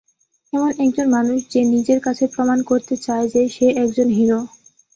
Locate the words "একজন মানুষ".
0.79-1.39